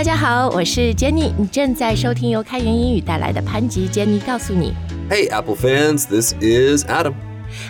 [0.00, 4.72] 大家好，我是 Jenny，你正在收听由开源英语带来的潘吉 Jenny 告诉你。
[5.10, 7.12] Hey, Apple fans, this is Adam.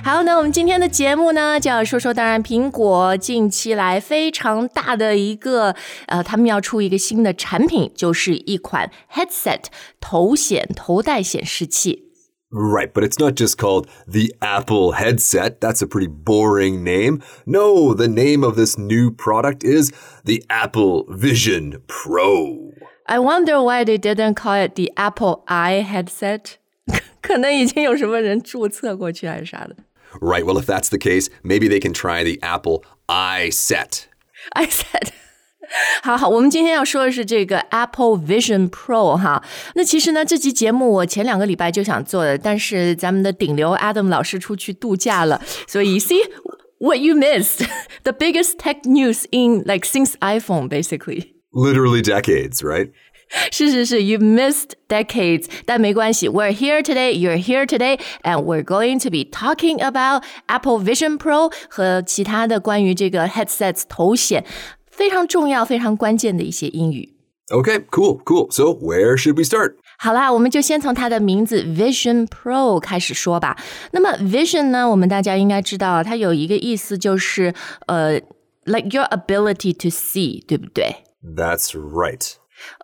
[0.04, 5.74] 好，那我们今天的节目呢，就要说说，当然苹果近期来非常大的一个，
[6.06, 9.64] 呃，他们要出一个新的产品，就是一款 headset
[10.00, 12.09] 头显头戴显示器。
[12.51, 15.59] Right, but it's not just called the Apple headset.
[15.59, 17.21] That's a pretty boring name.
[17.45, 19.91] No, the name of this new product is
[20.23, 22.71] the Apple Vision Pro.
[23.07, 26.57] I wonder why they didn't call it the Apple Eye headset
[27.21, 29.75] 。可能已经有什么人注册过去还是啥的。
[30.21, 34.05] Right, well, if that's the case, maybe they can try the Apple iSet.
[34.53, 35.11] I said 。
[36.03, 39.43] 好好，我们今天要说的是这个 Apple Vision Pro 哈。
[39.73, 46.21] 那其实呢，这期节目我前两个礼拜就想做的，但是咱们的顶流 Adam 老师出去度假了，所以 see
[46.77, 47.65] what you missed
[48.03, 51.33] the biggest tech news in like since iPhone basically。
[51.51, 52.91] Literally decades, right?
[53.51, 60.23] 是是是，you missed decades，但没关系，we're here today, you're here today, and we're going to be talking about
[60.45, 64.45] Apple Vision Pro 和其他的关于这个 headsets 头显
[64.99, 67.13] 非常重要、非常关键的一些英语。
[67.49, 68.49] Okay, cool, cool.
[68.51, 69.75] So, where should we start?
[69.99, 73.55] 好啦，我们就先从它的名字 Vision Pro 开始说吧。
[73.91, 77.53] 那么 Vision 呢，我们大家应该知道，它有一个意思就是
[77.85, 78.13] 呃，
[78.63, 81.03] like your ability to see，对不对？
[81.23, 82.33] That's right.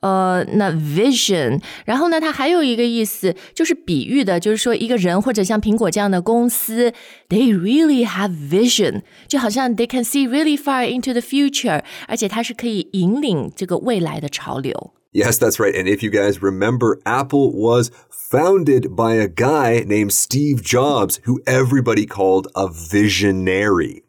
[0.02, 6.94] 呃，那 vision，然后呢，它还有一个意思，就是比喻的，就是说一个人或者像苹果这样的公司，
[7.30, 14.94] they really have vision，就好像 they can see really far into the future，而且它是可以引领这个未来的潮流。
[15.14, 15.76] Yes, that's right.
[15.76, 21.42] And if you guys remember, Apple was founded by a guy named Steve Jobs, who
[21.46, 24.04] everybody called a visionary.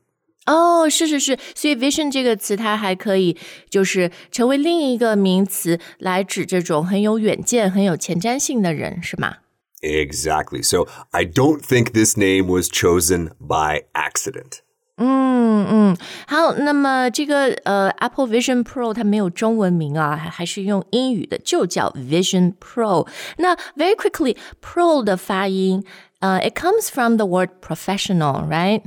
[0.47, 3.37] 哦，是是是，所以 vision 这个词它还可以
[3.71, 9.37] 就是成为另一个名词来指这种很有远见、很有前瞻性的人，是吗？
[9.83, 10.63] Exactly.
[10.63, 14.61] So I don't think this name was chosen by accident.
[14.97, 23.09] 嗯嗯，好，那么这个呃 Apple Vision Pro 它没有中文名啊，还还是用英语的，就叫 Vision Pro。
[23.39, 25.85] 那 very quickly Pro 的发音，
[26.21, 28.83] 呃，it comes from the word professional, right?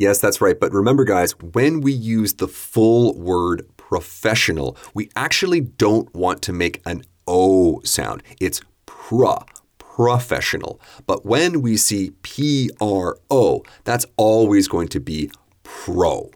[0.00, 0.58] Yes, that's right.
[0.58, 6.54] But remember, guys, when we use the full word professional, we actually don't want to
[6.54, 8.22] make an O sound.
[8.40, 9.44] It's pro,
[9.76, 10.80] professional.
[11.06, 15.30] But when we see P R O, that's always going to be
[15.64, 16.30] pro.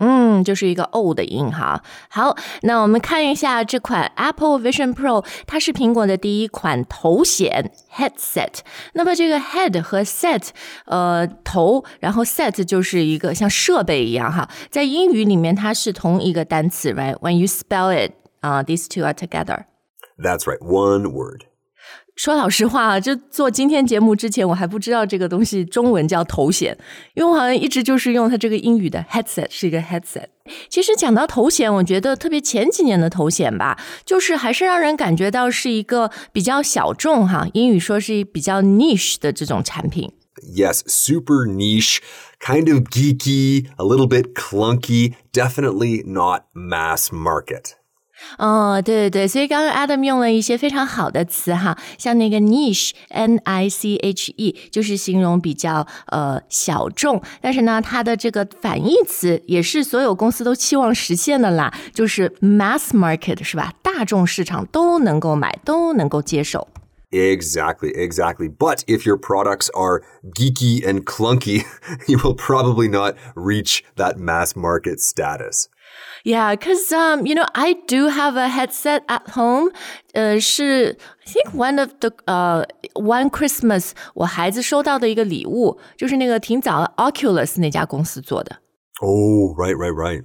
[0.00, 1.82] 嗯，就是一个 O 的音哈。
[2.08, 8.60] 好，那我们看一下这款 Apple Vision Pro，它是苹果的第一款头显 headset。
[8.92, 10.50] 那么这个 head 和 set，
[10.84, 14.48] 呃，头，然后 set 就是一个像设备一样哈。
[14.70, 19.64] 在英语里面，它是同一个单词，right？When you spell it，啊、t h e s e two are together。
[20.16, 21.47] That's right, one word.
[22.18, 26.76] 说老实话啊，就做今天节目之前，我还不知道这个东西中文叫头显，
[27.14, 30.24] 因为我好像一直就是用它这个英语的 headset 是一个 headset。
[30.68, 40.10] 其实讲到头显，我觉得特别前几年的头显吧，就是还是让人感觉到是一个比较小众哈，英语说是比较 niche 的这种产品。
[40.42, 41.98] Yes, super niche,
[42.40, 47.77] kind of geeky, a little bit clunky, definitely not mass market.
[48.38, 63.72] 哦，对对对，所以刚刚 Adam 用了一些非常好的词哈，像那个 niche，n i c h e，就是形容比较呃小众，但是呢，它的这个反义词也是所有公司都期望实现的啦，就是 mass market 是吧？
[63.82, 66.68] 大众市场都能够买，都能够接受。
[67.10, 68.50] Exactly, exactly.
[68.50, 70.02] But if your products are
[70.34, 71.64] geeky and clunky,
[72.06, 75.68] you will probably not reach that mass market status.
[76.25, 79.73] Yeah, because um, you know, I do have a headset at home.
[80.13, 88.57] 呃，是 I think one of the 呃、one Christmas 我孩子收到的一个礼物，就是那个挺早 Oculus 那家公司做的。
[89.01, 90.23] Oh, right, right, right.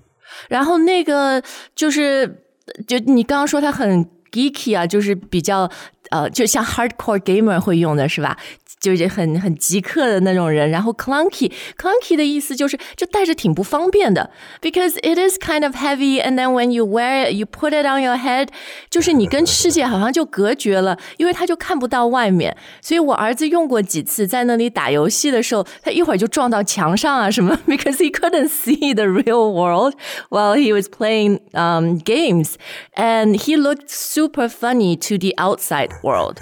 [0.48, 1.42] 然后那个
[1.74, 2.44] 就是
[2.86, 5.68] 就你刚刚说它很 geeky 啊，就是比较
[6.10, 8.38] 呃，就像 hardcore gamer 会用的是吧？
[8.82, 10.70] 就是很很极客的那种人。
[10.70, 14.30] 然后 clunky clunky 的意思就是就戴着挺不方便的，
[14.60, 18.02] because it is kind of heavy and then when you wear it you put it on
[18.02, 18.48] your head，
[18.90, 22.56] 就是你跟世界好像就隔绝了，因为他就看不到外面。
[22.80, 29.94] 所以我儿子用过几次，在那里打游戏的时候，他一会儿就撞到墙上啊什么，because he couldn't see the real world
[30.30, 32.54] while he was playing um games
[32.94, 36.38] and he looked super funny to the outside world.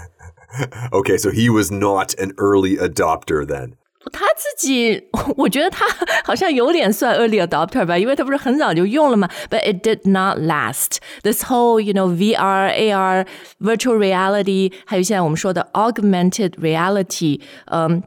[0.93, 3.73] Okay, so he was not an early adopter then.
[4.13, 5.85] 他自己，我觉得他
[6.25, 9.29] 好像有点算 early adopter 吧，因为他不是很早就用了嘛。
[9.51, 10.99] But it did not last.
[11.23, 13.27] This whole, you know, VR, AR,
[13.61, 18.03] virtual reality，还有现在我们说的 augmented reality，嗯。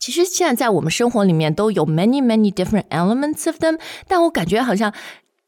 [0.00, 4.92] 其实现在在我们生活里面都有 many many different elements of them，但我感觉好像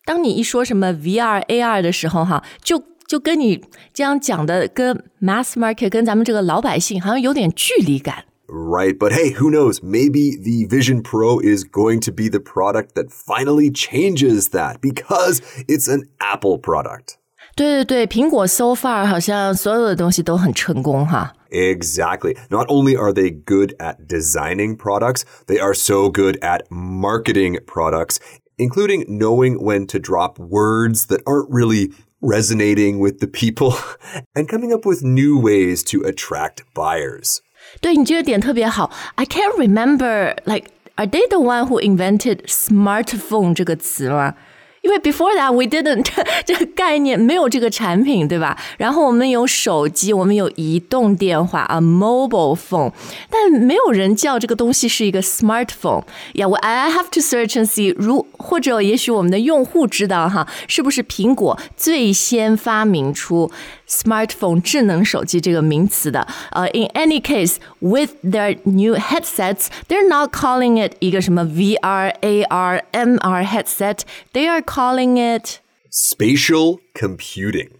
[0.04, 8.24] 当你一说什么 VR AR 的时候，哈，就 就跟你这样讲的，跟 mass market 跟咱们这个老百姓好像有点距离感。
[8.46, 9.82] Right, but hey, who knows?
[9.82, 15.40] Maybe the Vision Pro is going to be the product that finally changes that because
[15.66, 17.16] it's an Apple product.
[17.56, 21.32] 对对对，苹果 so far 好像所有的东西都很成功哈。
[21.50, 22.36] Exactly.
[22.50, 28.18] Not only are they good at designing products, they are so good at marketing products,
[28.58, 33.76] including knowing when to drop words that aren't really resonating with the people
[34.34, 37.40] and coming up with new ways to attract buyers.
[37.80, 38.90] 对你这个点特别好。
[39.16, 44.34] I can't remember like are they the one who invented smartphone 这个词吗？
[44.81, 46.07] 因为 before that we didn't
[46.45, 48.57] 这个概念没有这个产品，对吧？
[48.77, 52.91] 然后我们有手机，我们有移动电话啊，mobile phone，
[53.29, 56.03] 但没有人叫这个东西是一个 smartphone。
[56.33, 57.93] Yeah, well, I have to search and see。
[57.97, 63.51] 如或者也许我们的用户知道哈，是不是苹果最先发明出
[63.88, 66.26] smartphone 智能手机这个名词的？
[66.50, 74.00] 呃、uh,，in any case, with their new headsets, they're not calling it 一个什么 VR, AR, MR headset.
[74.32, 75.58] They are calling it
[75.90, 77.70] spatial computing.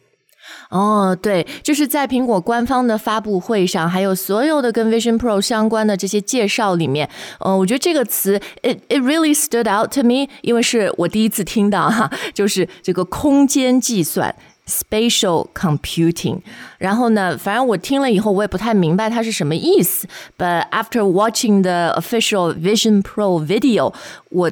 [0.71, 7.09] 哦，对，就是在苹果官方的发布会上，还有所有的跟 Vision Pro 相关的这些介绍里面，
[7.39, 14.35] 呃，我觉得这个词 it it really stood out to me，因为是我第一次听到哈，就是这个空间计算
[14.69, 16.41] spatial computing。
[16.79, 20.09] 然后呢，反正我听了以后，我也不太明白它是什么意思。
[20.39, 23.95] But after watching the official Vision Pro video，
[24.31, 24.51] 我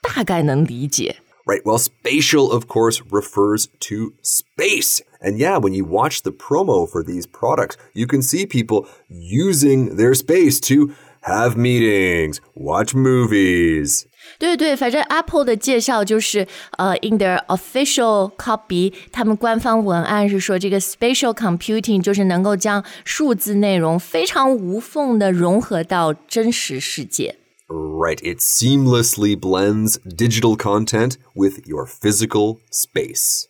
[0.00, 1.16] 大概能理解。
[1.46, 1.62] Right.
[1.64, 5.00] Well, spatial, of course, refers to space.
[5.20, 9.94] And yeah, when you watch the promo for these products, you can see people using
[9.96, 10.90] their space to
[11.22, 14.06] have meetings, watch movies.
[14.39, 16.47] 对对，反正 Apple 的介绍就是，
[16.77, 27.35] 呃，in their official copy，他们官方文案是说，这个 spatial computing 就是能够将数字内容非常无缝的融合到真实世界。
[27.67, 28.19] Right.
[28.21, 33.43] It seamlessly blends digital content with your physical space.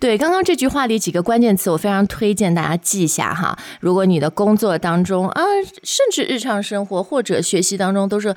[0.00, 3.56] 对，刚刚这句话里几个关键词，我非常推荐大家记一下哈。
[3.80, 5.42] 如果你的工作当中啊，
[5.84, 8.34] 甚至日常生活或者学习当中，都是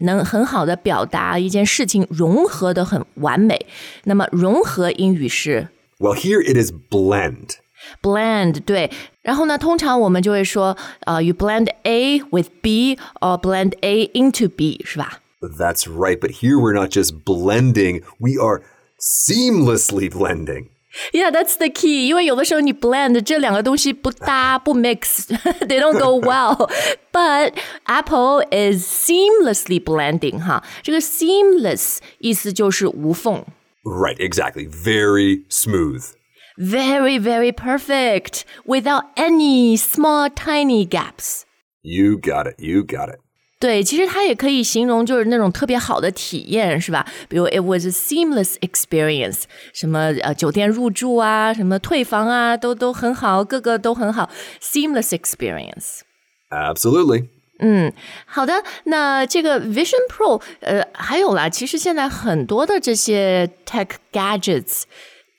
[0.00, 3.66] 能很好的表达一件事情，融合的很完美。
[4.04, 5.68] 那么融合英语是？
[5.98, 7.56] Well, here it is blend.
[8.02, 8.90] Blend 对，
[9.22, 15.20] 然后呢，通常我们就会说，呃、uh,，you blend A with B or blend A into B，是吧？
[15.40, 18.62] That's right, but here we're not just blending, we are
[18.98, 20.68] seamlessly blending.
[21.12, 22.06] Yeah, that's the key.
[22.06, 26.70] 因为有的时候你 blend 这两个东西不搭不 mix，they don't go well.
[27.12, 27.54] But
[27.84, 33.44] Apple is seamlessly blending 哈，这个 seamless 意思就是无缝。
[33.84, 34.66] Right, exactly.
[34.68, 36.02] Very smooth.
[36.58, 41.44] Very, very perfect without any small, tiny gaps.
[41.82, 42.54] You got it.
[42.58, 43.18] You got it.
[43.61, 47.05] 对，其实它也可以形容就是那种特别好的体验，是吧？
[47.29, 55.99] 比如 it was a seamless experience，什么呃酒店入住啊，什么退房啊，都都很好，各个都很好，seamless experience。
[56.49, 57.27] Absolutely。
[57.59, 57.93] 嗯，
[58.25, 64.83] 好的，那这个 Vision Pro，呃，还有啦，其实现在很多的这些 tech gadgets。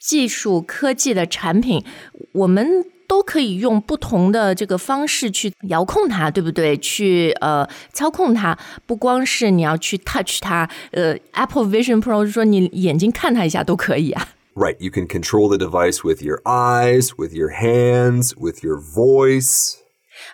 [0.04, 1.85] 技术科技的产品，
[2.32, 6.75] 我们都可以用不同的这个方式去遥控它，对不对？
[6.77, 14.27] 去呃操控它，不光是你要去 touch 它，呃，Apple Vision Pro 是说你眼睛看它一下都可以啊。
[14.55, 19.75] Right, you can control the device with your eyes, with your hands, with your voice.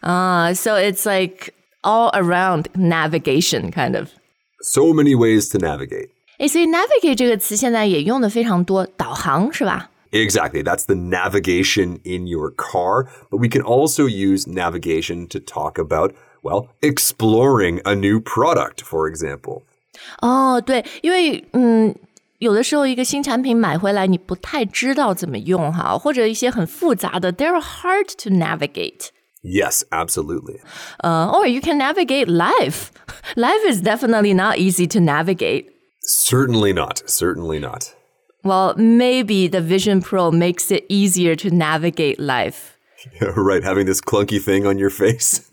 [0.01, 4.07] Ah, uh, so it's like all around navigation kind of.
[4.61, 6.09] So many ways to navigate.
[6.39, 10.61] 诶，所以 navigate 这个词现在也用的非常多，导航是吧 ？Exactly.
[10.61, 13.07] That's the navigation in your car.
[13.31, 16.13] But we can also use navigation to talk about,
[16.43, 19.63] well, exploring a new product, for example.
[20.21, 21.95] 哦，对，因为嗯，
[22.39, 29.09] 有的时候一个新产品买回来，你不太知道怎么用哈，或者一些很复杂的，they're hard to navigate.
[29.43, 30.59] Yes, absolutely.
[31.03, 32.91] Uh, or you can navigate life.
[33.35, 35.65] Life is definitely not easy to navigate.
[36.01, 37.01] Certainly not.
[37.07, 37.93] Certainly not.
[38.47, 42.77] Well, maybe the Vision Pro makes it easier to navigate life.
[43.21, 45.41] Yeah, right, having this clunky thing on your face.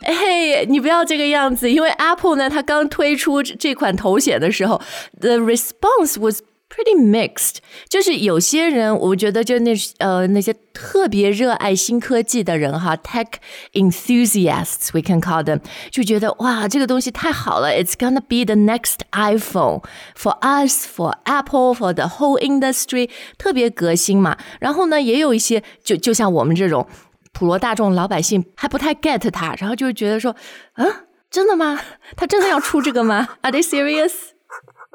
[0.00, 4.80] 嘿，你不要这个样子，因为 Apple 呢，它刚推出这款头显的时候，
[5.20, 7.56] the response was pretty mixed，
[7.88, 13.26] 就是有些人，我觉得就那呃那些特别热爱新科技的人哈，tech
[13.72, 19.82] enthusiasts，we can call them，就觉得哇，这个东西太好了，it's gonna be the next iPhone
[20.16, 24.36] for us，for Apple，for the whole industry，特别革新嘛。
[24.60, 26.86] 然后呢，也有一些就就像我们这种
[27.32, 30.34] 普罗大众老百姓还不太 get 它，然后就觉得说，
[30.72, 30.84] 啊，
[31.30, 31.80] 真的吗？
[32.16, 33.28] 他真的要出这个吗？
[33.42, 34.12] Are they serious?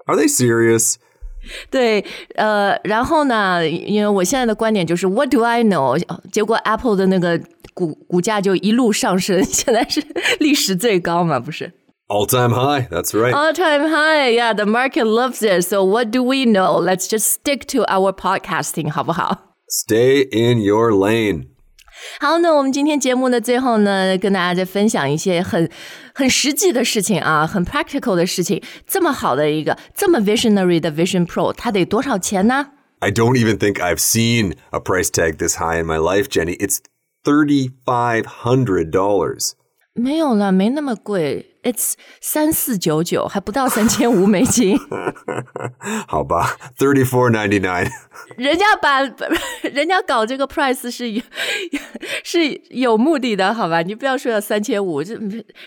[0.05, 0.95] Are they serious?
[1.69, 6.00] 对，呃，然后呢，因为我现在的观点就是 What do I know？
[6.31, 7.39] 结果 Apple 的那个
[7.73, 10.03] 股股价就一路上升，现在是
[10.39, 11.71] 历史最高嘛，不是
[12.07, 12.88] All time high.
[12.89, 13.31] That's right.
[13.33, 14.35] all time high.
[14.35, 15.63] Yeah, the market loves it.
[15.63, 16.79] So what do we know?
[16.79, 19.55] Let's just stick to our podcasting，好不好？
[19.69, 21.45] Stay in your lane.
[22.20, 25.68] 好，那我们今天节目的最后呢，跟大家再分享一些很
[26.14, 28.62] 很实际的事情啊，很 practical 的事情。
[28.86, 32.68] 这么好的一个这么 visionary 的 Vision Pro，它得多少钱呢
[33.00, 36.56] ？I don't even think I've seen a price tag this high in my life, Jenny.
[36.56, 36.78] It's
[37.24, 39.52] thirty five hundred dollars.
[39.96, 44.78] 没有了，没那么贵，It's 三四九九，还不到三千五 美金。
[46.06, 47.90] 好吧, $34.99.
[48.36, 49.00] 人家把
[49.72, 51.22] 人家搞这个 price 是有
[52.22, 53.82] 是有目的的，好吧？
[53.82, 55.18] 你不要说要三千五，这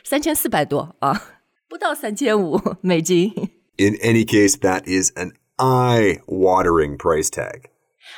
[0.04, 1.22] 三千四百多啊，
[1.68, 3.34] 不到三千五美金。
[3.78, 7.64] In any case, that is an eye-watering price tag.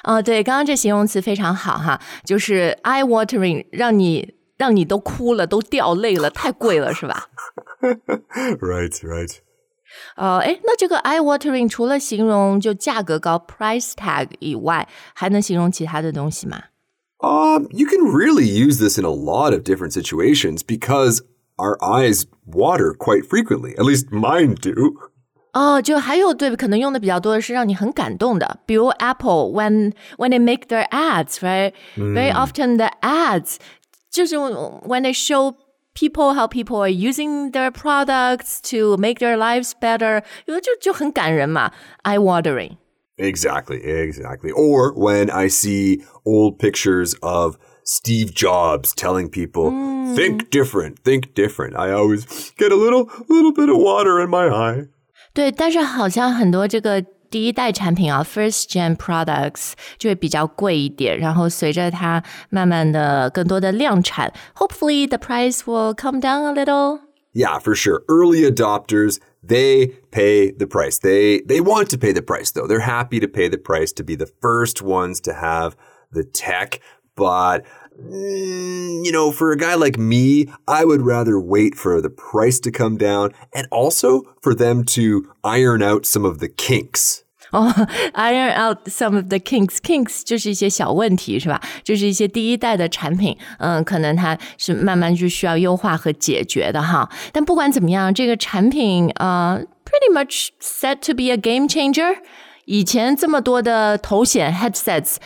[0.04, 7.29] 哦，对，刚刚这形容词非常好哈，就是 eye watering，让你让你都哭了，都掉泪了，太贵了，是吧？
[8.61, 9.37] Right, right.
[10.17, 16.65] 呃，哎，那这个 eye watering 除了形容就价格高 price tag 以外，还能形容其他的东西吗？
[17.19, 21.21] Um, you can really use this in a lot of different situations because
[21.57, 23.75] our eyes water quite frequently.
[23.77, 24.97] At least mine do.
[25.55, 31.73] 哦，就还有对，可能用的比较多的是让你很感动的，比如 Apple when when they make their ads, right?
[31.97, 33.57] Very often the ads
[34.11, 35.55] 就是 when they show
[35.95, 41.73] people how people are using their products to make their lives better，有的就就很感人嘛，
[42.03, 42.77] eye watering。
[43.19, 44.51] Exactly, exactly.
[44.53, 49.71] Or when I see old pictures of Steve Jobs telling people,
[50.15, 51.77] think different, think different.
[51.79, 52.27] I always
[52.59, 54.89] get a little little bit of water in my eye.
[55.33, 67.01] 对，但是好像很多这个 第一代产品啊，first gen products 就会比较贵一点，然后随着它慢慢的更多的量产，hopefully the price will come down a little。
[67.35, 68.03] Yeah, for sure.
[68.09, 70.99] Early adopters, they pay the price.
[70.99, 72.67] They they want to pay the price though.
[72.67, 75.77] They're happy to pay the price to be the first ones to have
[76.11, 76.81] the tech,
[77.15, 77.67] but mm,
[77.99, 82.71] you know, for a guy like me, I would rather wait for the price to
[82.71, 87.23] come down and also for them to iron out some of the kinks.
[87.53, 87.73] 哦、
[88.13, 89.77] i r o n out some of the kinks.
[89.79, 91.61] Kinks 就是一些小问题，是吧？
[91.83, 97.09] 就是一些第一代的产品，嗯，可能它是慢慢就需要优化和解决的哈。
[97.33, 102.17] 但不管怎么样，这个产品呃，pretty much set to be a game changer。
[102.67, 105.17] 以前这么多的头显 headsets。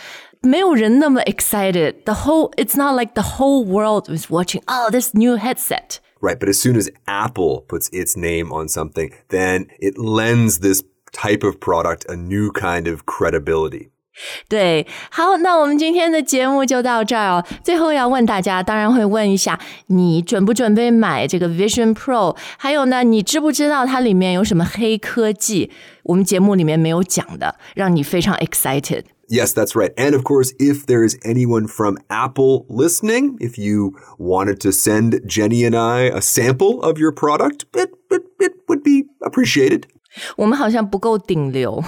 [0.45, 2.05] 没有人那么 excited.
[2.05, 4.63] The whole, it's not like the whole world was watching.
[4.69, 6.01] Oh, this new headset.
[6.23, 10.83] Right, but as soon as Apple puts its name on something, then it lends this
[11.13, 13.91] type of product a new kind of credibility.
[14.49, 17.45] 对，好，那我们今天的节目就到这儿哦。
[17.65, 22.37] 最后要问大家，当然会问一下，你准不准备买这个 Vision Pro？
[22.59, 25.71] 还有呢，你知不知道它里面有什么黑科技？
[26.03, 29.05] 我们节目里面没有讲的，让你非常 excited。
[29.29, 29.95] Yes, that's right.
[29.95, 35.21] And of course, if there is anyone from Apple listening, if you wanted to send
[35.25, 39.87] Jenny and I a sample of your product, it, it, it would be appreciated.
[40.36, 41.84] 我们好像不够顶流，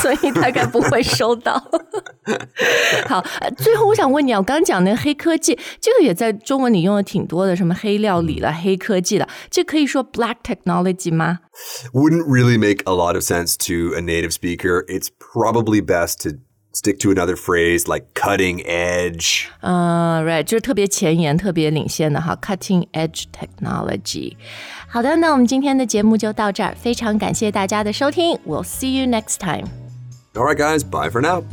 [0.00, 1.62] 所以大概不会收到。
[3.06, 3.24] 好，
[3.58, 11.40] 最后我想问你啊，我刚刚讲那个黑科技，这个也在中文里用的挺多的，什么黑料理了、黑科技了，这可以说 black technology 吗
[11.92, 14.84] ？Wouldn't really make a lot of sense to a native speaker.
[14.86, 16.38] It's probably best to
[16.73, 19.45] stick to another phrase like cutting edge.
[19.61, 24.35] 呃、r i g h t 就是特别前沿、特别领先的哈，cutting edge technology。
[24.87, 29.67] 好的，那我们今天的节目就到这儿，非常感谢大家的收听，We'll see you next time。
[30.33, 31.43] All right, guys, bye for now.